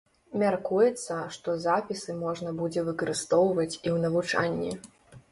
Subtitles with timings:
[0.41, 4.71] Мяркуецца, што запісы можна будзе выкарыстоўваць і ў навучанні.